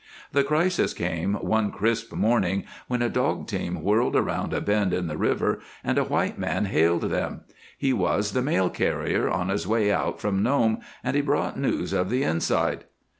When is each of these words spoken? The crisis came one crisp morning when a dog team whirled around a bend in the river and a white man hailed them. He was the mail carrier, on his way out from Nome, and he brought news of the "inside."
The 0.31 0.43
crisis 0.43 0.95
came 0.95 1.35
one 1.35 1.69
crisp 1.71 2.11
morning 2.11 2.63
when 2.87 3.03
a 3.03 3.07
dog 3.07 3.45
team 3.45 3.83
whirled 3.83 4.15
around 4.15 4.51
a 4.51 4.59
bend 4.59 4.93
in 4.95 5.05
the 5.05 5.15
river 5.15 5.59
and 5.83 5.95
a 5.99 6.03
white 6.03 6.39
man 6.39 6.65
hailed 6.65 7.03
them. 7.11 7.41
He 7.77 7.93
was 7.93 8.31
the 8.31 8.41
mail 8.41 8.71
carrier, 8.71 9.29
on 9.29 9.49
his 9.49 9.67
way 9.67 9.91
out 9.91 10.19
from 10.19 10.41
Nome, 10.41 10.79
and 11.03 11.15
he 11.15 11.21
brought 11.21 11.59
news 11.59 11.93
of 11.93 12.09
the 12.09 12.23
"inside." 12.23 12.85